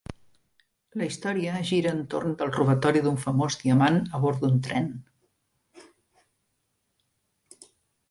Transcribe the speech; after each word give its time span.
La 1.01 1.09
història 1.11 1.59
gira 1.71 1.91
entorn 1.97 2.33
del 2.41 2.55
robatori 2.57 3.03
d'un 3.09 3.21
famós 3.27 3.59
diamant 3.67 4.01
a 4.01 4.25
bord 4.27 4.43
d'un 4.47 4.61
tren. 4.71 4.91